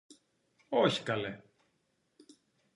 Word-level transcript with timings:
Όχι, 0.69 1.03
καλέ! 1.03 1.41